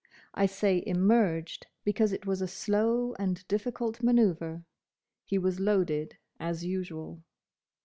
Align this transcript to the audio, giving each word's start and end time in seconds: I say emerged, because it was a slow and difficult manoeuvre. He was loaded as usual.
I 0.33 0.47
say 0.47 0.81
emerged, 0.87 1.67
because 1.83 2.11
it 2.11 2.25
was 2.25 2.41
a 2.41 2.47
slow 2.47 3.13
and 3.19 3.47
difficult 3.47 4.01
manoeuvre. 4.01 4.63
He 5.25 5.37
was 5.37 5.59
loaded 5.59 6.17
as 6.39 6.65
usual. 6.65 7.21